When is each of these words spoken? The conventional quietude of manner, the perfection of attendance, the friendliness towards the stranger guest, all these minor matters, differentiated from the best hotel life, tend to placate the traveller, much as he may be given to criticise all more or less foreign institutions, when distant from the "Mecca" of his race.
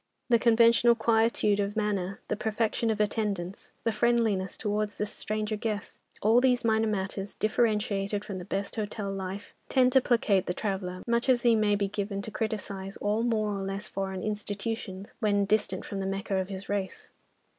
The 0.29 0.39
conventional 0.39 0.95
quietude 0.95 1.59
of 1.59 1.75
manner, 1.75 2.21
the 2.27 2.35
perfection 2.35 2.89
of 2.89 2.99
attendance, 2.99 3.71
the 3.83 3.91
friendliness 3.91 4.57
towards 4.57 4.97
the 4.97 5.05
stranger 5.05 5.55
guest, 5.55 5.99
all 6.23 6.41
these 6.41 6.63
minor 6.65 6.87
matters, 6.87 7.35
differentiated 7.35 8.25
from 8.25 8.39
the 8.39 8.45
best 8.45 8.77
hotel 8.77 9.11
life, 9.11 9.53
tend 9.69 9.91
to 9.93 10.01
placate 10.01 10.47
the 10.47 10.55
traveller, 10.55 11.03
much 11.05 11.29
as 11.29 11.43
he 11.43 11.55
may 11.55 11.75
be 11.75 11.87
given 11.87 12.23
to 12.23 12.31
criticise 12.31 12.97
all 12.97 13.21
more 13.21 13.55
or 13.55 13.61
less 13.63 13.87
foreign 13.87 14.23
institutions, 14.23 15.13
when 15.19 15.45
distant 15.45 15.85
from 15.85 15.99
the 15.99 16.07
"Mecca" 16.07 16.35
of 16.35 16.49
his 16.49 16.67
race. 16.67 17.11